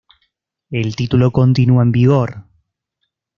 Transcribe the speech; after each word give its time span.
El 0.71 0.95
título 0.95 1.29
continua 1.29 1.83
en 1.83 1.91
vigor. 1.91 2.47